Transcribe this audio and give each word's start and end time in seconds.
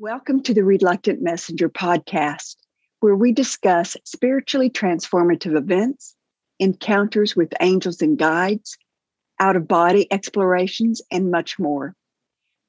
Welcome 0.00 0.42
to 0.42 0.52
the 0.52 0.64
Reluctant 0.64 1.22
Messenger 1.22 1.68
podcast, 1.68 2.56
where 2.98 3.14
we 3.14 3.30
discuss 3.30 3.96
spiritually 4.04 4.68
transformative 4.68 5.56
events, 5.56 6.16
encounters 6.58 7.36
with 7.36 7.54
angels 7.60 8.02
and 8.02 8.18
guides, 8.18 8.76
out 9.38 9.54
of 9.54 9.68
body 9.68 10.08
explorations, 10.10 11.00
and 11.12 11.30
much 11.30 11.60
more. 11.60 11.94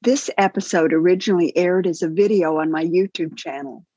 This 0.04 0.30
episode 0.38 0.94
originally 0.94 1.52
aired 1.58 1.88
as 1.88 2.04
a 2.04 2.10
video 2.10 2.60
on 2.60 2.70
my 2.70 2.86
YouTube 2.86 3.36
channel. 3.36 3.88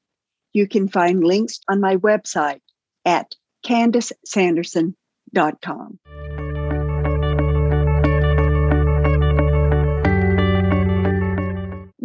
You 0.54 0.66
can 0.66 0.88
find 0.88 1.22
links 1.22 1.60
on 1.68 1.82
my 1.82 1.96
website 1.96 2.62
at 3.04 3.34
candicesanderson.com. 3.66 5.98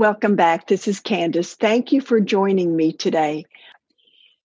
Welcome 0.04 0.36
back. 0.36 0.68
This 0.68 0.90
is 0.90 1.00
Candice. 1.00 1.56
Thank 1.56 1.94
you 1.94 2.02
for 2.02 2.20
joining 2.20 2.76
me 2.76 2.92
today. 2.92 3.46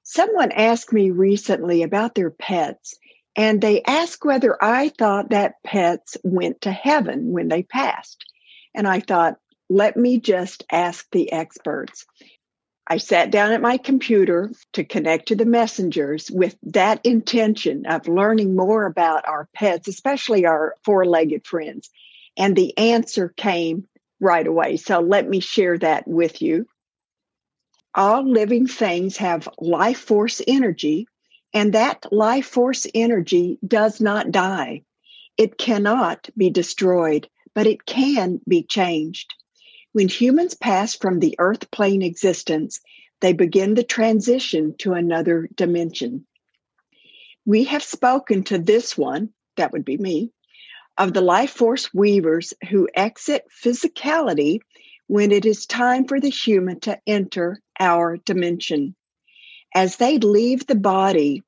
Someone 0.04 0.52
asked 0.52 0.92
me 0.92 1.10
recently 1.10 1.82
about 1.82 2.14
their 2.14 2.30
pets, 2.30 2.94
and 3.34 3.60
they 3.60 3.82
asked 3.82 4.24
whether 4.24 4.56
I 4.62 4.90
thought 4.90 5.30
that 5.30 5.60
pets 5.64 6.16
went 6.22 6.60
to 6.60 6.70
heaven 6.70 7.32
when 7.32 7.48
they 7.48 7.64
passed. 7.64 8.24
And 8.72 8.86
I 8.86 9.00
thought, 9.00 9.38
let 9.68 9.96
me 9.96 10.20
just 10.20 10.62
ask 10.70 11.04
the 11.10 11.32
experts. 11.32 12.06
I 12.86 12.98
sat 12.98 13.32
down 13.32 13.50
at 13.50 13.60
my 13.60 13.78
computer 13.78 14.52
to 14.74 14.84
connect 14.84 15.26
to 15.26 15.34
the 15.34 15.44
messengers 15.44 16.30
with 16.30 16.56
that 16.68 17.04
intention 17.04 17.84
of 17.86 18.06
learning 18.06 18.54
more 18.54 18.86
about 18.86 19.26
our 19.26 19.48
pets, 19.56 19.88
especially 19.88 20.46
our 20.46 20.76
four 20.84 21.04
legged 21.04 21.48
friends. 21.48 21.90
And 22.36 22.54
the 22.54 22.78
answer 22.78 23.34
came 23.36 23.88
right 24.20 24.46
away. 24.46 24.76
So 24.76 25.00
let 25.00 25.28
me 25.28 25.40
share 25.40 25.78
that 25.78 26.06
with 26.06 26.42
you. 26.42 26.66
All 27.94 28.28
living 28.28 28.66
things 28.66 29.16
have 29.16 29.48
life 29.58 29.98
force 29.98 30.42
energy, 30.46 31.08
and 31.54 31.72
that 31.72 32.06
life 32.12 32.46
force 32.46 32.86
energy 32.94 33.58
does 33.66 34.00
not 34.00 34.30
die. 34.30 34.82
It 35.36 35.56
cannot 35.56 36.28
be 36.36 36.50
destroyed, 36.50 37.28
but 37.54 37.66
it 37.66 37.86
can 37.86 38.40
be 38.46 38.62
changed. 38.62 39.34
When 39.92 40.08
humans 40.08 40.54
pass 40.54 40.94
from 40.94 41.18
the 41.18 41.36
earth 41.38 41.70
plane 41.70 42.02
existence, 42.02 42.80
they 43.20 43.32
begin 43.32 43.74
the 43.74 43.82
transition 43.82 44.74
to 44.78 44.92
another 44.92 45.48
dimension. 45.54 46.26
We 47.44 47.64
have 47.64 47.82
spoken 47.82 48.44
to 48.44 48.58
this 48.58 48.96
one, 48.96 49.30
that 49.56 49.72
would 49.72 49.84
be 49.84 49.96
me, 49.96 50.30
of 50.98 51.12
the 51.12 51.20
life 51.20 51.52
force 51.52 51.94
weavers 51.94 52.52
who 52.68 52.88
exit 52.94 53.44
physicality 53.64 54.58
when 55.06 55.32
it 55.32 55.46
is 55.46 55.64
time 55.64 56.06
for 56.06 56.20
the 56.20 56.28
human 56.28 56.80
to 56.80 56.98
enter 57.06 57.60
our 57.78 58.16
dimension. 58.16 58.94
As 59.74 59.96
they 59.96 60.18
leave 60.18 60.66
the 60.66 60.74
body, 60.74 61.42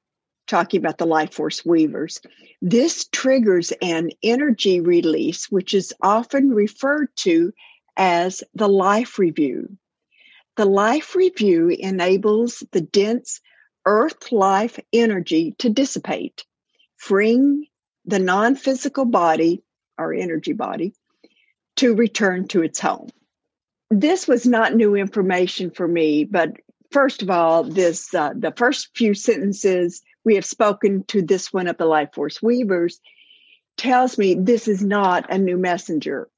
talking 0.47 0.79
about 0.81 0.99
the 0.99 1.07
life 1.07 1.35
force 1.35 1.65
weavers, 1.65 2.21
this 2.63 3.07
triggers 3.11 3.73
an 3.83 4.11
energy 4.23 4.81
release, 4.81 5.51
which 5.51 5.75
is 5.75 5.93
often 6.01 6.51
referred 6.51 7.09
to 7.17 7.53
as 7.97 8.43
the 8.55 8.69
life 8.69 9.19
review. 9.19 9.77
The 10.57 10.65
life 10.65 11.15
review 11.15 11.69
enables 11.69 12.63
the 12.73 12.81
dense 12.81 13.41
earth 13.87 14.31
life 14.31 14.79
energy 14.93 15.55
to 15.59 15.71
dissipate, 15.71 16.45
freeing 16.97 17.67
the 18.11 18.19
non 18.19 18.57
physical 18.57 19.05
body, 19.05 19.63
our 19.99 20.13
energy 20.13 20.53
body, 20.53 20.93
to 21.77 21.95
return 21.95 22.49
to 22.49 22.63
its 22.63 22.81
home. 22.81 23.09
This 23.91 24.29
was 24.29 24.47
not 24.47 24.75
new 24.75 24.95
information 24.95 25.71
for 25.71 25.89
me, 25.89 26.25
but 26.25 26.57
first 26.91 27.23
of 27.23 27.31
all, 27.31 27.65
this 27.65 28.13
uh, 28.15 28.33
the 28.37 28.53
first 28.57 28.91
few 28.95 29.15
sentences 29.15 30.03
we 30.25 30.35
have 30.35 30.45
spoken 30.45 31.05
to 31.05 31.23
this 31.23 31.53
one 31.53 31.69
of 31.69 31.79
the 31.79 31.87
Life 31.87 32.11
Force 32.15 32.43
Weavers 32.43 33.01
tells 33.77 34.19
me 34.19 34.35
this 34.35 34.69
is 34.69 34.83
not 34.83 35.33
a 35.33 35.39
new 35.39 35.57
messenger. 35.57 36.29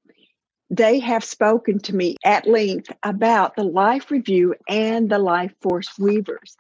They 0.71 1.01
have 1.01 1.25
spoken 1.25 1.81
to 1.81 1.95
me 1.95 2.17
at 2.25 2.47
length 2.47 2.91
about 3.03 3.57
the 3.57 3.65
life 3.65 4.11
review 4.11 4.55
and 4.69 5.11
the 5.11 5.19
Life 5.19 5.53
Force 5.61 5.99
Weavers. 5.99 6.57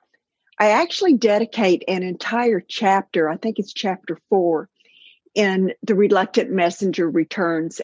I 0.58 0.70
actually 0.70 1.14
dedicate 1.14 1.84
an 1.88 2.02
entire 2.02 2.60
chapter, 2.60 3.30
I 3.30 3.36
think 3.36 3.58
it's 3.58 3.72
chapter 3.72 4.18
four, 4.28 4.68
in 5.34 5.72
The 5.82 5.94
Reluctant 5.94 6.50
Messenger 6.50 7.08
Returns. 7.08 7.80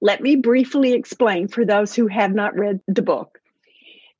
Let 0.00 0.20
me 0.20 0.36
briefly 0.36 0.92
explain 0.92 1.48
for 1.48 1.64
those 1.64 1.94
who 1.94 2.06
have 2.06 2.34
not 2.34 2.56
read 2.56 2.80
the 2.86 3.02
book. 3.02 3.40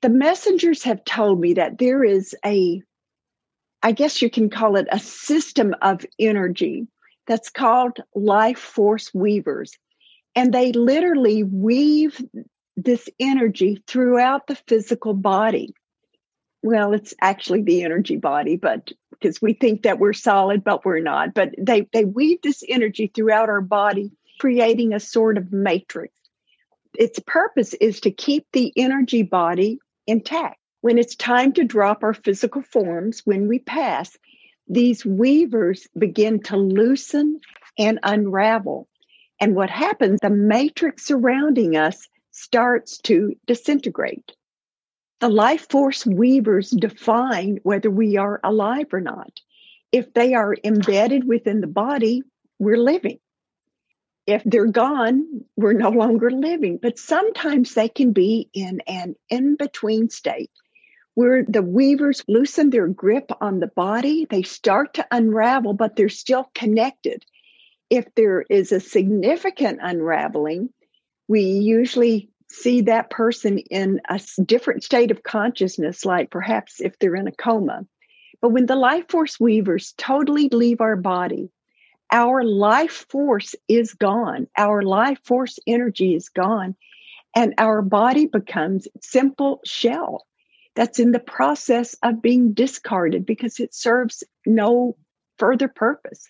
The 0.03 0.09
messengers 0.09 0.83
have 0.85 1.05
told 1.05 1.41
me 1.41 1.55
that 1.55 1.79
there 1.79 2.03
is 2.05 2.35
a, 2.45 2.83
I 3.83 3.93
guess 3.93 4.23
you 4.23 4.31
can 4.31 4.51
call 4.51 4.77
it 4.77 4.89
a 4.91 4.99
system 4.99 5.75
of 5.83 6.05
energy 6.19 6.87
that's 7.27 7.51
called 7.51 7.99
life 8.15 8.59
force 8.59 9.13
weavers. 9.13 9.77
And 10.35 10.53
they 10.53 10.73
literally 10.73 11.43
weave 11.43 12.23
this 12.77 13.09
energy 13.19 13.83
throughout 13.87 14.47
the 14.47 14.57
physical 14.67 15.13
body. 15.13 15.75
Well, 16.63 16.93
it's 16.93 17.15
actually 17.21 17.63
the 17.63 17.83
energy 17.83 18.17
body, 18.17 18.57
but 18.57 18.91
because 19.11 19.41
we 19.41 19.55
think 19.55 19.83
that 19.83 19.99
we're 19.99 20.13
solid, 20.13 20.63
but 20.65 20.85
we're 20.85 21.01
not. 21.01 21.35
But 21.35 21.55
they, 21.59 21.89
they 21.93 22.05
weave 22.05 22.43
this 22.43 22.63
energy 22.69 23.11
throughout 23.15 23.49
our 23.49 23.61
body, 23.61 24.13
creating 24.39 24.93
a 24.93 25.01
sort 25.01 25.39
of 25.39 25.53
matrix. 25.53 26.15
Its 26.95 27.19
purpose 27.21 27.75
is 27.75 28.01
to 28.01 28.11
keep 28.11 28.47
the 28.53 28.73
energy 28.77 29.23
body 29.23 29.79
intact. 30.07 30.59
When 30.81 30.99
it's 30.99 31.15
time 31.15 31.53
to 31.55 31.65
drop 31.65 32.03
our 32.03 32.15
physical 32.15 32.63
forms, 32.63 33.21
when 33.25 33.49
we 33.49 33.59
pass, 33.59 34.17
these 34.67 35.05
weavers 35.05 35.87
begin 35.97 36.41
to 36.45 36.57
loosen 36.57 37.41
and 37.79 37.99
unravel. 38.03 38.89
And 39.41 39.55
what 39.55 39.71
happens, 39.71 40.21
the 40.21 40.31
matrix 40.31 41.05
surrounding 41.07 41.77
us 41.77 42.09
starts 42.31 42.99
to 42.99 43.35
disintegrate. 43.47 44.33
The 45.21 45.29
life 45.29 45.69
force 45.69 46.07
weavers 46.07 46.71
define 46.71 47.61
whether 47.63 47.91
we 47.91 48.17
are 48.17 48.41
alive 48.43 48.87
or 48.93 49.01
not. 49.01 49.41
If 49.93 50.15
they 50.15 50.35
are 50.35 50.57
embedded 50.65 51.27
within 51.29 51.61
the 51.61 51.67
body, 51.67 52.23
we're 52.59 52.79
living. 52.79 53.19
If 54.27 54.43
they're 54.45 54.67
gone, 54.67 55.45
we're 55.57 55.75
no 55.75 55.91
longer 55.91 56.31
living. 56.31 56.79
But 56.81 56.99
sometimes 56.99 57.75
they 57.75 57.89
can 57.89 58.13
be 58.13 58.49
in 58.55 58.81
an 58.87 59.15
in 59.29 59.57
between 59.57 60.09
state 60.09 60.51
where 61.15 61.45
the 61.47 61.63
weavers 61.63 62.23
loosen 62.29 62.71
their 62.71 62.87
grip 62.87 63.31
on 63.41 63.61
the 63.61 63.67
body, 63.67 64.27
they 64.31 64.43
start 64.43 64.95
to 64.95 65.07
unravel, 65.11 65.75
but 65.75 65.97
they're 65.97 66.09
still 66.09 66.51
connected. 66.55 67.25
If 67.91 68.15
there 68.15 68.43
is 68.49 68.73
a 68.73 68.81
significant 68.81 69.81
unraveling, 69.83 70.71
we 71.29 71.43
usually 71.43 72.31
see 72.51 72.83
that 72.83 73.11
person 73.11 73.59
in 73.59 74.01
a 74.09 74.21
different 74.45 74.83
state 74.83 75.11
of 75.11 75.23
consciousness, 75.23 76.05
like 76.05 76.31
perhaps 76.31 76.81
if 76.81 76.99
they're 76.99 77.15
in 77.15 77.29
a 77.29 77.33
coma. 77.33 77.87
But 78.43 78.51
when 78.51 78.67
the 78.67 78.77
life 78.77 79.09
force 79.09 79.39
weavers 79.39 79.95
totally 79.97 80.49
leave 80.49 80.81
our 80.81 80.97
body, 80.97 81.51
our 82.11 82.43
life 82.43 83.07
force 83.09 83.55
is 83.69 83.95
gone. 83.95 84.49
Our 84.57 84.83
life 84.83 85.21
force 85.25 85.59
energy 85.67 86.15
is 86.15 86.29
gone. 86.29 86.75
And 87.37 87.55
our 87.59 87.83
body 87.83 88.27
becomes 88.27 88.89
simple 89.01 89.61
shell 89.65 90.27
that's 90.75 90.99
in 90.99 91.13
the 91.13 91.21
process 91.21 91.95
of 92.03 92.23
being 92.23 92.53
discarded 92.53 93.25
because 93.25 93.61
it 93.61 93.75
serves 93.75 94.25
no 94.45 94.97
further 95.39 95.69
purpose. 95.69 96.29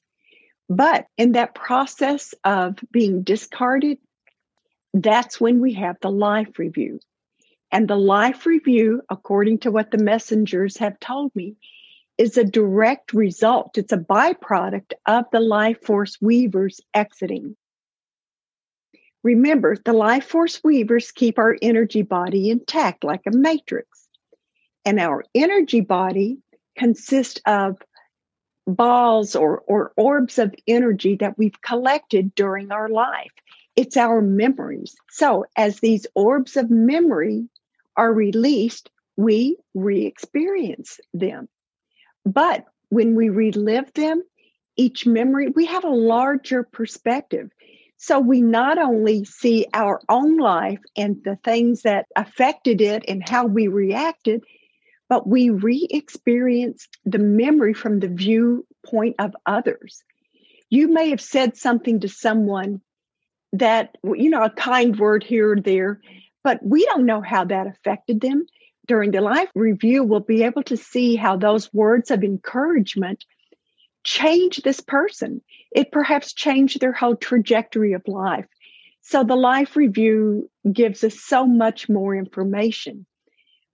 But 0.69 1.06
in 1.16 1.32
that 1.32 1.54
process 1.54 2.34
of 2.44 2.76
being 2.92 3.22
discarded, 3.22 3.98
that's 4.94 5.40
when 5.40 5.60
we 5.60 5.74
have 5.74 5.96
the 6.00 6.10
life 6.10 6.58
review. 6.58 7.00
And 7.72 7.86
the 7.86 7.96
life 7.96 8.46
review, 8.46 9.02
according 9.08 9.59
to 9.60 9.70
what 9.70 9.91
the 9.91 9.98
messengers 9.98 10.76
have 10.78 10.98
told 10.98 11.34
me, 11.36 11.56
is 12.18 12.36
a 12.36 12.44
direct 12.44 13.12
result. 13.12 13.78
It's 13.78 13.92
a 13.92 13.97
byproduct 13.97 14.92
of 15.06 15.24
the 15.32 15.41
life 15.41 15.80
force 15.82 16.18
weavers 16.20 16.80
exiting. 16.92 17.56
Remember, 19.22 19.76
the 19.84 19.92
life 19.92 20.24
force 20.24 20.62
weavers 20.65 21.12
keep 21.12 21.38
our 21.38 21.56
energy 21.62 22.03
body 22.03 22.50
intact 22.50 23.04
like 23.04 23.22
a 23.26 23.36
matrix. 23.36 24.09
And 24.84 24.98
our 24.98 25.24
energy 25.34 25.80
body 25.80 26.38
consists 26.76 27.41
of 27.47 27.76
balls 28.66 29.36
or, 29.36 29.60
or 29.60 29.92
orbs 29.97 30.38
of 30.38 30.54
energy 30.66 31.16
that 31.16 31.38
we've 31.38 31.60
collected 31.60 32.34
during 32.34 32.72
our 32.72 32.88
life. 32.88 33.32
It's 33.76 33.96
our 33.96 34.20
memories. 34.20 34.94
So, 35.10 35.44
as 35.56 35.80
these 35.80 36.06
orbs 36.14 36.56
of 36.56 36.70
memory 36.70 37.48
are 37.96 38.12
released, 38.12 38.90
we 39.16 39.56
re 39.74 40.06
experience 40.06 40.98
them. 41.14 41.48
But 42.24 42.64
when 42.88 43.14
we 43.14 43.28
relive 43.28 43.92
them, 43.94 44.22
each 44.76 45.06
memory, 45.06 45.48
we 45.48 45.66
have 45.66 45.84
a 45.84 45.90
larger 45.90 46.62
perspective. 46.62 47.50
So 47.98 48.18
we 48.18 48.40
not 48.40 48.78
only 48.78 49.24
see 49.24 49.66
our 49.74 50.00
own 50.08 50.38
life 50.38 50.80
and 50.96 51.22
the 51.22 51.36
things 51.44 51.82
that 51.82 52.06
affected 52.16 52.80
it 52.80 53.04
and 53.06 53.26
how 53.28 53.44
we 53.44 53.68
reacted, 53.68 54.42
but 55.10 55.28
we 55.28 55.50
re 55.50 55.86
experience 55.90 56.88
the 57.04 57.18
memory 57.18 57.74
from 57.74 58.00
the 58.00 58.08
viewpoint 58.08 59.16
of 59.18 59.36
others. 59.44 60.02
You 60.70 60.88
may 60.88 61.10
have 61.10 61.20
said 61.20 61.58
something 61.58 62.00
to 62.00 62.08
someone 62.08 62.80
that, 63.52 63.97
you 64.04 64.30
know, 64.30 64.42
a 64.42 64.50
kind 64.50 64.98
word 64.98 65.24
here 65.24 65.52
or 65.52 65.60
there, 65.60 66.00
but 66.42 66.60
we 66.62 66.84
don't 66.86 67.06
know 67.06 67.20
how 67.20 67.44
that 67.44 67.66
affected 67.66 68.20
them. 68.20 68.47
During 68.86 69.10
the 69.10 69.20
life 69.20 69.50
review, 69.54 70.02
we'll 70.02 70.20
be 70.20 70.42
able 70.42 70.62
to 70.64 70.76
see 70.76 71.16
how 71.16 71.36
those 71.36 71.72
words 71.72 72.10
of 72.10 72.24
encouragement 72.24 73.24
change 74.02 74.58
this 74.58 74.80
person. 74.80 75.42
It 75.70 75.92
perhaps 75.92 76.32
changed 76.32 76.80
their 76.80 76.92
whole 76.92 77.16
trajectory 77.16 77.92
of 77.92 78.02
life. 78.06 78.47
So 79.02 79.24
the 79.24 79.36
life 79.36 79.76
review 79.76 80.50
gives 80.70 81.04
us 81.04 81.20
so 81.20 81.46
much 81.46 81.88
more 81.88 82.14
information. 82.16 83.06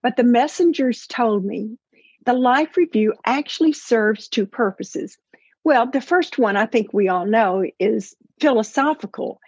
But 0.03 0.15
the 0.15 0.23
messengers 0.23 1.07
told 1.07 1.43
me 1.43 1.77
the 2.25 2.33
life 2.33 2.77
review 2.77 3.13
actually 3.25 3.73
serves 3.73 4.27
two 4.27 4.45
purposes. 4.45 5.17
Well, 5.63 5.89
the 5.89 6.01
first 6.01 6.37
one 6.37 6.55
I 6.55 6.65
think 6.65 6.93
we 6.93 7.07
all 7.07 7.25
know 7.25 7.65
is 7.79 8.15
philosophical. 8.39 9.39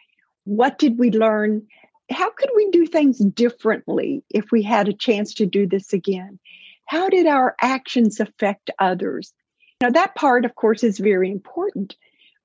What 0.49 0.79
did 0.79 0.97
we 0.97 1.11
learn? 1.11 1.67
How 2.09 2.31
could 2.31 2.49
we 2.55 2.71
do 2.71 2.87
things 2.87 3.19
differently 3.19 4.23
if 4.31 4.51
we 4.51 4.63
had 4.63 4.87
a 4.87 4.93
chance 4.93 5.35
to 5.35 5.45
do 5.45 5.67
this 5.67 5.93
again? 5.93 6.39
How 6.87 7.07
did 7.07 7.27
our 7.27 7.55
actions 7.61 8.19
affect 8.19 8.71
others? 8.79 9.31
Now, 9.79 9.91
that 9.91 10.15
part, 10.15 10.45
of 10.45 10.55
course, 10.55 10.83
is 10.83 10.97
very 10.97 11.29
important. 11.29 11.95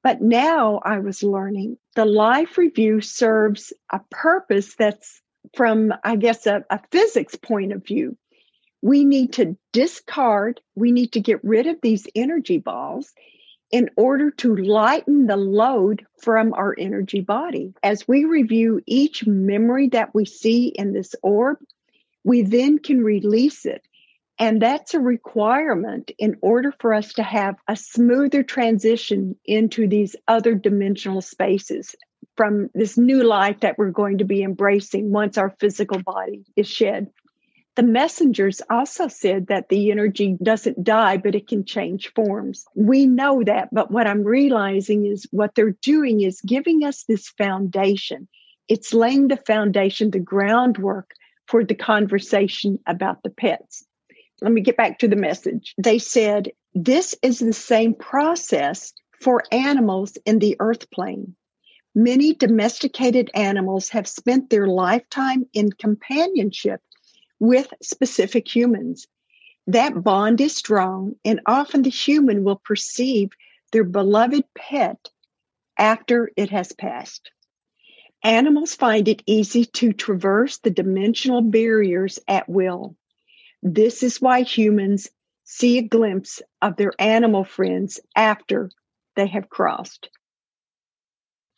But 0.02 0.20
now 0.20 0.82
I 0.84 0.98
was 0.98 1.22
learning 1.22 1.78
the 1.96 2.04
life 2.04 2.58
review 2.58 3.00
serves 3.00 3.72
a 3.90 4.00
purpose 4.10 4.74
that's 4.74 5.22
from, 5.56 5.94
I 6.04 6.16
guess, 6.16 6.46
a, 6.46 6.62
a, 6.68 6.80
physics 6.90 7.36
point 7.36 7.72
of 7.72 7.86
view. 7.86 8.18
We 8.82 9.06
need 9.06 9.32
to 9.34 9.56
discard, 9.72 10.60
we 10.74 10.92
need 10.92 11.12
to 11.12 11.20
get 11.20 11.42
rid 11.42 11.68
of 11.68 11.80
these 11.80 12.06
energy 12.14 12.58
balls 12.58 13.14
in 13.74 13.90
order 13.96 14.30
to 14.30 14.54
lighten 14.54 15.26
the 15.26 15.36
load 15.36 16.06
from 16.18 16.54
our 16.54 16.74
energy 16.78 17.20
body. 17.20 17.74
As 17.82 18.06
we 18.06 18.24
review 18.24 18.80
each 18.86 19.26
memory 19.26 19.88
that 19.88 20.14
we 20.14 20.26
see 20.26 20.68
in 20.68 20.92
this 20.92 21.16
orb, 21.22 21.58
we 22.22 22.42
then 22.42 22.78
can 22.78 23.02
release 23.02 23.66
it 23.66 23.82
and 24.38 24.60
that's 24.60 24.94
a 24.94 25.00
requirement 25.00 26.10
in 26.18 26.36
order 26.40 26.72
for 26.80 26.92
us 26.92 27.14
to 27.14 27.22
have 27.22 27.56
a 27.68 27.76
smoother 27.76 28.42
transition 28.42 29.36
into 29.44 29.86
these 29.86 30.16
other 30.26 30.54
dimensional 30.54 31.20
spaces 31.20 31.94
from 32.36 32.68
this 32.74 32.98
new 32.98 33.22
life 33.22 33.60
that 33.60 33.78
we're 33.78 33.90
going 33.90 34.18
to 34.18 34.24
be 34.24 34.42
embracing 34.42 35.12
once 35.12 35.38
our 35.38 35.50
physical 35.60 36.02
body 36.02 36.44
is 36.56 36.68
shed. 36.68 37.10
The 37.76 37.82
messengers 37.82 38.62
also 38.70 39.08
said 39.08 39.48
that 39.48 39.68
the 39.68 39.90
energy 39.90 40.36
doesn't 40.42 40.84
die, 40.84 41.16
but 41.16 41.34
it 41.34 41.48
can 41.48 41.64
change 41.64 42.12
forms. 42.14 42.64
We 42.76 43.06
know 43.06 43.42
that, 43.42 43.68
but 43.72 43.90
what 43.90 44.06
I'm 44.06 44.22
realizing 44.22 45.06
is 45.06 45.26
what 45.32 45.54
they're 45.54 45.76
doing 45.82 46.20
is 46.20 46.40
giving 46.40 46.84
us 46.84 47.04
this 47.04 47.28
foundation. 47.30 48.28
It's 48.68 48.94
laying 48.94 49.28
the 49.28 49.36
foundation, 49.36 50.10
the 50.10 50.20
groundwork 50.20 51.10
for 51.46 51.64
the 51.64 51.74
conversation 51.74 52.78
about 52.86 53.22
the 53.22 53.30
pets 53.30 53.84
let 54.40 54.52
me 54.52 54.60
get 54.60 54.76
back 54.76 54.98
to 54.98 55.08
the 55.08 55.16
message. 55.16 55.74
They 55.78 55.98
said, 55.98 56.50
This 56.74 57.16
is 57.22 57.38
the 57.38 57.52
same 57.52 57.94
process 57.94 58.92
for 59.20 59.42
animals 59.52 60.18
in 60.26 60.38
the 60.38 60.56
earth 60.60 60.90
plane. 60.90 61.34
Many 61.94 62.34
domesticated 62.34 63.30
animals 63.34 63.88
have 63.90 64.08
spent 64.08 64.50
their 64.50 64.66
lifetime 64.66 65.46
in 65.52 65.70
companionship 65.70 66.80
with 67.40 67.72
specific 67.82 68.54
humans. 68.54 69.06
That 69.66 70.02
bond 70.02 70.40
is 70.40 70.54
strong, 70.54 71.14
and 71.24 71.40
often 71.46 71.82
the 71.82 71.90
human 71.90 72.44
will 72.44 72.56
perceive 72.56 73.30
their 73.72 73.84
beloved 73.84 74.44
pet 74.54 75.10
after 75.78 76.30
it 76.36 76.50
has 76.50 76.72
passed. 76.72 77.30
Animals 78.22 78.74
find 78.74 79.08
it 79.08 79.22
easy 79.26 79.64
to 79.66 79.92
traverse 79.92 80.58
the 80.58 80.70
dimensional 80.70 81.42
barriers 81.42 82.18
at 82.26 82.48
will. 82.48 82.96
This 83.62 84.02
is 84.02 84.20
why 84.20 84.42
humans 84.42 85.10
see 85.44 85.78
a 85.78 85.82
glimpse 85.82 86.40
of 86.62 86.76
their 86.76 86.92
animal 86.98 87.44
friends 87.44 88.00
after 88.16 88.70
they 89.16 89.26
have 89.26 89.50
crossed. 89.50 90.08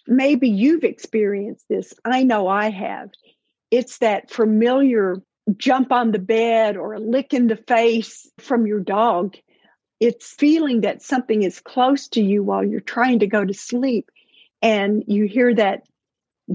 Maybe 0.08 0.48
you've 0.48 0.84
experienced 0.84 1.66
this. 1.68 1.94
I 2.04 2.22
know 2.22 2.48
I 2.48 2.70
have. 2.70 3.10
It's 3.70 3.98
that 3.98 4.30
familiar 4.30 5.16
jump 5.56 5.92
on 5.92 6.12
the 6.12 6.18
bed 6.18 6.76
or 6.76 6.94
a 6.94 7.00
lick 7.00 7.32
in 7.32 7.46
the 7.46 7.56
face 7.56 8.28
from 8.38 8.66
your 8.66 8.80
dog. 8.80 9.36
It's 10.00 10.32
feeling 10.34 10.82
that 10.82 11.02
something 11.02 11.42
is 11.42 11.60
close 11.60 12.08
to 12.08 12.22
you 12.22 12.42
while 12.42 12.64
you're 12.64 12.80
trying 12.80 13.20
to 13.20 13.26
go 13.26 13.44
to 13.44 13.54
sleep. 13.54 14.10
And 14.62 15.04
you 15.06 15.24
hear 15.24 15.54
that 15.54 15.82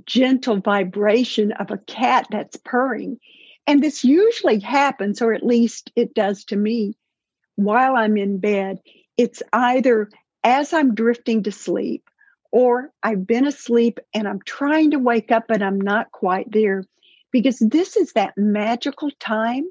gentle 0.06 0.60
vibration 0.60 1.52
of 1.54 1.72
a 1.72 1.78
cat 1.78 2.28
that's 2.30 2.58
purring. 2.58 3.20
And 3.68 3.82
this 3.82 4.04
usually 4.04 4.60
happens, 4.60 5.22
or 5.22 5.34
at 5.34 5.46
least 5.46 5.92
it 5.96 6.14
does 6.14 6.46
to 6.46 6.56
me, 6.56 6.96
while 7.56 7.96
I'm 7.96 8.18
in 8.18 8.40
bed. 8.40 8.80
It's 9.18 9.44
either 9.54 10.10
as 10.44 10.74
I'm 10.74 10.96
drifting 10.96 11.44
to 11.44 11.52
sleep, 11.52 12.10
or 12.52 12.92
I've 13.02 13.26
been 13.26 13.48
asleep 13.48 14.00
and 14.14 14.28
I'm 14.28 14.42
trying 14.46 14.92
to 14.92 15.00
wake 15.00 15.32
up 15.32 15.46
but 15.48 15.62
I'm 15.62 15.80
not 15.80 16.12
quite 16.12 16.52
there. 16.52 16.84
Because 17.32 17.60
this 17.60 17.98
is 17.98 18.14
that 18.14 18.38
magical 18.38 19.10
time 19.20 19.66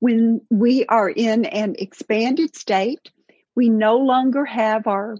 when 0.00 0.40
we 0.50 0.84
are 0.86 1.08
in 1.08 1.44
an 1.44 1.76
expanded 1.78 2.56
state. 2.56 3.10
We 3.54 3.68
no 3.68 3.96
longer 3.98 4.44
have 4.44 4.86
our 4.86 5.16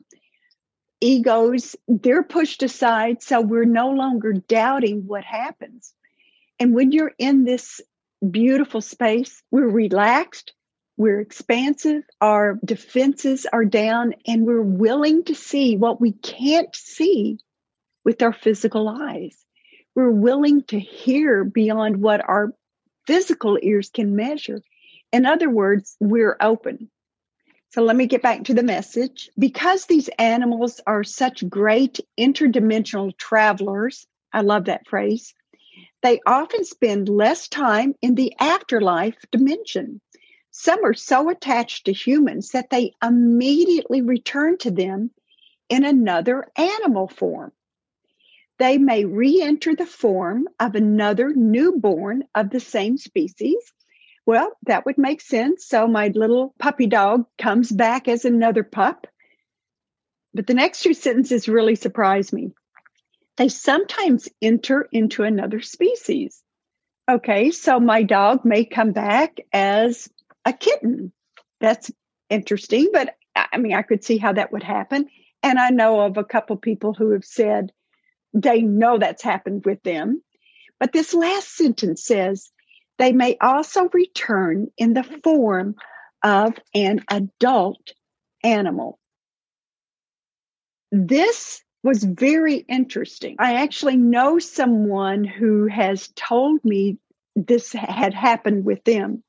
egos, 1.00 1.76
they're 1.86 2.22
pushed 2.22 2.62
aside. 2.62 3.22
So 3.22 3.40
we're 3.40 3.64
no 3.64 3.90
longer 3.90 4.32
doubting 4.32 5.06
what 5.06 5.24
happens. 5.24 5.92
And 6.60 6.74
when 6.74 6.92
you're 6.92 7.12
in 7.18 7.44
this 7.44 7.80
beautiful 8.20 8.80
space. 8.80 9.42
We're 9.50 9.68
relaxed, 9.68 10.52
we're 10.96 11.20
expansive, 11.20 12.02
our 12.20 12.58
defenses 12.64 13.46
are 13.52 13.64
down, 13.64 14.14
and 14.26 14.44
we're 14.44 14.62
willing 14.62 15.24
to 15.24 15.34
see 15.34 15.76
what 15.76 16.00
we 16.00 16.12
can't 16.12 16.74
see 16.74 17.38
with 18.04 18.22
our 18.22 18.32
physical 18.32 18.88
eyes. 18.88 19.36
We're 19.98 20.12
willing 20.12 20.62
to 20.68 20.78
hear 20.78 21.42
beyond 21.42 22.00
what 22.00 22.20
our 22.20 22.52
physical 23.08 23.58
ears 23.60 23.90
can 23.90 24.14
measure. 24.14 24.62
In 25.12 25.26
other 25.26 25.50
words, 25.50 25.96
we're 25.98 26.36
open. 26.40 26.88
So 27.70 27.82
let 27.82 27.96
me 27.96 28.06
get 28.06 28.22
back 28.22 28.44
to 28.44 28.54
the 28.54 28.62
message. 28.62 29.28
Because 29.36 29.86
these 29.86 30.08
animals 30.16 30.80
are 30.86 31.02
such 31.02 31.48
great 31.48 31.98
interdimensional 32.16 33.16
travelers, 33.16 34.06
I 34.32 34.42
love 34.42 34.66
that 34.66 34.86
phrase, 34.86 35.34
they 36.04 36.20
often 36.24 36.64
spend 36.64 37.08
less 37.08 37.48
time 37.48 37.96
in 38.00 38.14
the 38.14 38.34
afterlife 38.38 39.16
dimension. 39.32 40.00
Some 40.52 40.84
are 40.84 40.94
so 40.94 41.28
attached 41.28 41.86
to 41.86 41.92
humans 41.92 42.50
that 42.50 42.70
they 42.70 42.92
immediately 43.02 44.02
return 44.02 44.58
to 44.58 44.70
them 44.70 45.10
in 45.68 45.84
another 45.84 46.46
animal 46.56 47.08
form. 47.08 47.50
They 48.58 48.78
may 48.78 49.04
re 49.04 49.40
enter 49.42 49.74
the 49.74 49.86
form 49.86 50.48
of 50.58 50.74
another 50.74 51.32
newborn 51.34 52.24
of 52.34 52.50
the 52.50 52.60
same 52.60 52.96
species. 52.96 53.72
Well, 54.26 54.52
that 54.66 54.84
would 54.84 54.98
make 54.98 55.20
sense. 55.20 55.66
So 55.66 55.86
my 55.86 56.08
little 56.14 56.54
puppy 56.58 56.86
dog 56.86 57.24
comes 57.38 57.70
back 57.70 58.08
as 58.08 58.24
another 58.24 58.64
pup. 58.64 59.06
But 60.34 60.46
the 60.46 60.54
next 60.54 60.82
two 60.82 60.94
sentences 60.94 61.48
really 61.48 61.76
surprise 61.76 62.32
me 62.32 62.52
they 63.38 63.48
sometimes 63.48 64.28
enter 64.42 64.86
into 64.92 65.22
another 65.22 65.60
species. 65.60 66.42
Okay, 67.08 67.52
so 67.52 67.80
my 67.80 68.02
dog 68.02 68.44
may 68.44 68.64
come 68.64 68.92
back 68.92 69.38
as 69.52 70.10
a 70.44 70.52
kitten. 70.52 71.12
That's 71.60 71.90
interesting, 72.28 72.90
but 72.92 73.14
I 73.34 73.56
mean, 73.56 73.74
I 73.74 73.82
could 73.82 74.04
see 74.04 74.18
how 74.18 74.32
that 74.32 74.52
would 74.52 74.64
happen. 74.64 75.06
And 75.42 75.58
I 75.58 75.70
know 75.70 76.00
of 76.00 76.16
a 76.16 76.24
couple 76.24 76.56
people 76.56 76.92
who 76.92 77.12
have 77.12 77.24
said 77.24 77.70
they 78.34 78.62
know 78.62 78.98
that's 78.98 79.22
happened 79.22 79.64
with 79.64 79.82
them. 79.82 80.22
But 80.80 80.92
this 80.92 81.14
last 81.14 81.56
sentence 81.56 82.04
says 82.04 82.50
they 82.98 83.12
may 83.12 83.36
also 83.40 83.88
return 83.92 84.68
in 84.76 84.94
the 84.94 85.04
form 85.24 85.76
of 86.22 86.54
an 86.74 87.04
adult 87.10 87.92
animal. 88.42 88.98
This 90.90 91.62
was 91.82 92.02
very 92.02 92.56
interesting. 92.56 93.36
I 93.38 93.54
actually 93.62 93.96
know 93.96 94.38
someone 94.38 95.24
who 95.24 95.66
has 95.66 96.08
told 96.16 96.64
me 96.64 96.98
this 97.36 97.72
had 97.72 98.14
happened 98.14 98.64
with 98.64 98.82
them. 98.84 99.22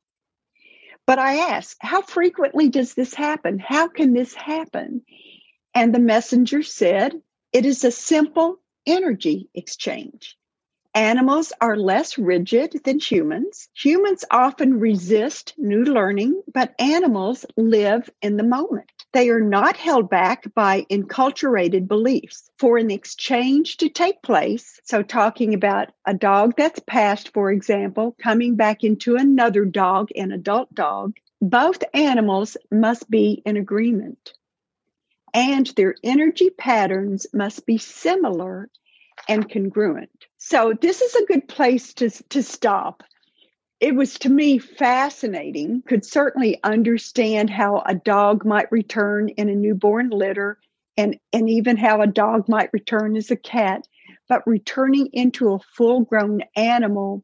But 1.05 1.19
I 1.19 1.53
asked, 1.53 1.77
how 1.79 2.01
frequently 2.01 2.69
does 2.69 2.93
this 2.93 3.13
happen? 3.13 3.59
How 3.59 3.87
can 3.87 4.13
this 4.13 4.33
happen? 4.33 5.01
And 5.73 5.93
the 5.93 5.99
messenger 5.99 6.63
said, 6.63 7.13
it 7.51 7.65
is 7.65 7.83
a 7.83 7.91
simple 7.91 8.59
energy 8.85 9.49
exchange. 9.53 10.37
Animals 10.95 11.53
are 11.61 11.77
less 11.77 12.17
rigid 12.17 12.81
than 12.83 12.99
humans. 12.99 13.69
Humans 13.75 14.25
often 14.31 14.79
resist 14.79 15.53
new 15.55 15.83
learning, 15.83 16.41
but 16.51 16.73
animals 16.79 17.45
live 17.55 18.09
in 18.23 18.37
the 18.37 18.43
moment. 18.43 18.89
They 19.13 19.29
are 19.29 19.39
not 19.39 19.77
held 19.77 20.09
back 20.09 20.51
by 20.55 20.87
enculturated 20.89 21.87
beliefs. 21.87 22.49
For 22.57 22.77
an 22.79 22.89
exchange 22.89 23.77
to 23.77 23.89
take 23.89 24.23
place, 24.23 24.79
so 24.83 25.03
talking 25.03 25.53
about 25.53 25.91
a 26.05 26.15
dog 26.15 26.55
that's 26.57 26.79
passed, 26.79 27.33
for 27.33 27.51
example, 27.51 28.15
coming 28.19 28.55
back 28.55 28.83
into 28.83 29.15
another 29.15 29.65
dog, 29.65 30.09
an 30.15 30.31
adult 30.31 30.73
dog, 30.73 31.17
both 31.39 31.83
animals 31.93 32.57
must 32.71 33.09
be 33.09 33.43
in 33.45 33.57
agreement. 33.57 34.33
And 35.33 35.67
their 35.75 35.95
energy 36.03 36.49
patterns 36.49 37.27
must 37.33 37.65
be 37.65 37.77
similar 37.77 38.69
and 39.27 39.49
congruent. 39.49 40.09
So 40.37 40.73
this 40.79 41.01
is 41.01 41.15
a 41.15 41.25
good 41.25 41.47
place 41.47 41.93
to, 41.95 42.09
to 42.29 42.41
stop. 42.43 43.03
It 43.79 43.95
was 43.95 44.19
to 44.19 44.29
me 44.29 44.57
fascinating, 44.57 45.83
could 45.87 46.05
certainly 46.05 46.59
understand 46.63 47.49
how 47.49 47.81
a 47.85 47.95
dog 47.95 48.45
might 48.45 48.71
return 48.71 49.29
in 49.29 49.49
a 49.49 49.55
newborn 49.55 50.09
litter 50.09 50.59
and, 50.97 51.17
and 51.31 51.49
even 51.49 51.77
how 51.77 52.01
a 52.01 52.07
dog 52.07 52.49
might 52.49 52.73
return 52.73 53.15
as 53.15 53.31
a 53.31 53.37
cat. 53.37 53.87
But 54.27 54.45
returning 54.45 55.07
into 55.13 55.53
a 55.53 55.59
full 55.59 56.01
grown 56.01 56.41
animal 56.55 57.23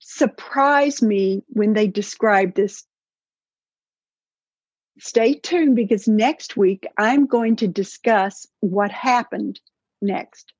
surprised 0.00 1.02
me 1.02 1.42
when 1.48 1.72
they 1.72 1.86
described 1.86 2.56
this. 2.56 2.84
Stay 5.00 5.34
tuned 5.34 5.76
because 5.76 6.06
next 6.06 6.58
week 6.58 6.86
I'm 6.98 7.26
going 7.26 7.56
to 7.56 7.66
discuss 7.66 8.46
what 8.60 8.90
happened 8.90 9.58
next. 10.02 10.52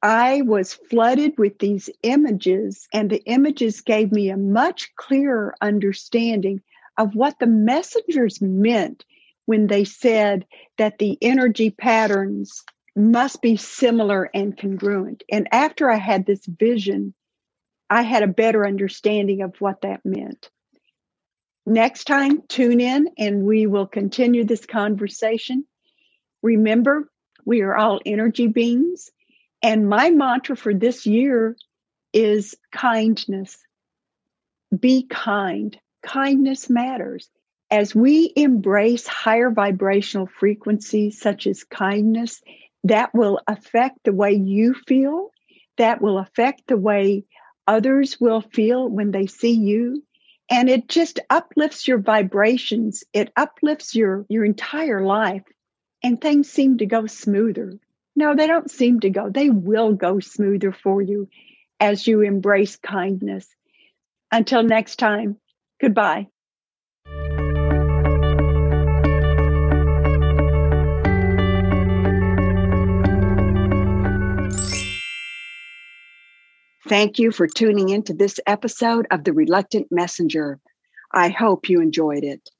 I 0.00 0.42
was 0.42 0.74
flooded 0.74 1.38
with 1.38 1.58
these 1.58 1.90
images, 2.04 2.86
and 2.92 3.10
the 3.10 3.22
images 3.24 3.80
gave 3.80 4.12
me 4.12 4.30
a 4.30 4.36
much 4.36 4.94
clearer 4.96 5.54
understanding 5.60 6.60
of 6.96 7.16
what 7.16 7.38
the 7.40 7.46
messengers 7.46 8.40
meant 8.40 9.04
when 9.46 9.66
they 9.66 9.84
said 9.84 10.46
that 10.78 10.98
the 10.98 11.18
energy 11.20 11.70
patterns 11.70 12.62
must 12.94 13.42
be 13.42 13.56
similar 13.56 14.30
and 14.34 14.56
congruent. 14.56 15.24
And 15.30 15.48
after 15.52 15.90
I 15.90 15.96
had 15.96 16.26
this 16.26 16.46
vision, 16.46 17.14
I 17.90 18.02
had 18.02 18.22
a 18.22 18.28
better 18.28 18.66
understanding 18.66 19.42
of 19.42 19.60
what 19.60 19.82
that 19.82 20.00
meant. 20.04 20.48
Next 21.64 22.04
time, 22.04 22.42
tune 22.48 22.80
in 22.80 23.08
and 23.18 23.44
we 23.44 23.66
will 23.66 23.86
continue 23.86 24.44
this 24.44 24.66
conversation. 24.66 25.64
Remember, 26.42 27.08
we 27.44 27.60
are 27.62 27.76
all 27.76 28.00
energy 28.04 28.48
beings 28.48 29.10
and 29.62 29.88
my 29.88 30.10
mantra 30.10 30.56
for 30.56 30.74
this 30.74 31.06
year 31.06 31.56
is 32.12 32.56
kindness. 32.72 33.58
Be 34.76 35.06
kind. 35.08 35.78
Kindness 36.02 36.68
matters. 36.68 37.28
As 37.70 37.94
we 37.94 38.32
embrace 38.34 39.06
higher 39.06 39.50
vibrational 39.50 40.26
frequencies 40.26 41.20
such 41.20 41.46
as 41.46 41.64
kindness, 41.64 42.42
that 42.84 43.14
will 43.14 43.40
affect 43.46 44.00
the 44.04 44.12
way 44.12 44.32
you 44.32 44.74
feel. 44.74 45.30
That 45.78 46.02
will 46.02 46.18
affect 46.18 46.66
the 46.66 46.76
way 46.76 47.24
others 47.66 48.20
will 48.20 48.40
feel 48.40 48.88
when 48.88 49.12
they 49.12 49.26
see 49.26 49.52
you. 49.52 50.02
And 50.50 50.68
it 50.68 50.88
just 50.88 51.20
uplifts 51.30 51.88
your 51.88 51.98
vibrations. 51.98 53.04
It 53.12 53.32
uplifts 53.36 53.94
your, 53.94 54.26
your 54.28 54.44
entire 54.44 55.04
life. 55.04 55.44
And 56.02 56.20
things 56.20 56.50
seem 56.50 56.78
to 56.78 56.86
go 56.86 57.06
smoother. 57.06 57.78
No, 58.14 58.34
they 58.34 58.46
don't 58.46 58.70
seem 58.70 59.00
to 59.00 59.10
go. 59.10 59.30
They 59.30 59.50
will 59.50 59.94
go 59.94 60.20
smoother 60.20 60.72
for 60.72 61.00
you 61.00 61.28
as 61.80 62.06
you 62.06 62.20
embrace 62.20 62.76
kindness. 62.76 63.46
Until 64.30 64.62
next 64.62 64.96
time, 64.96 65.38
goodbye. 65.80 66.28
Thank 76.88 77.20
you 77.20 77.30
for 77.30 77.46
tuning 77.46 77.90
into 77.90 78.12
this 78.12 78.40
episode 78.44 79.06
of 79.12 79.22
The 79.22 79.32
Reluctant 79.32 79.86
Messenger. 79.92 80.58
I 81.12 81.28
hope 81.28 81.68
you 81.68 81.80
enjoyed 81.80 82.24
it. 82.24 82.50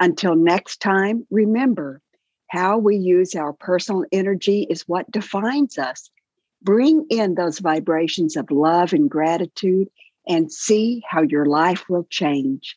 Until 0.00 0.34
next 0.34 0.80
time, 0.80 1.24
remember 1.30 2.02
how 2.48 2.78
we 2.78 2.96
use 2.96 3.36
our 3.36 3.52
personal 3.52 4.04
energy 4.10 4.66
is 4.68 4.88
what 4.88 5.08
defines 5.12 5.78
us. 5.78 6.10
Bring 6.60 7.06
in 7.08 7.36
those 7.36 7.60
vibrations 7.60 8.36
of 8.36 8.50
love 8.50 8.92
and 8.92 9.08
gratitude 9.08 9.88
and 10.26 10.50
see 10.50 11.04
how 11.08 11.22
your 11.22 11.46
life 11.46 11.88
will 11.88 12.06
change. 12.10 12.76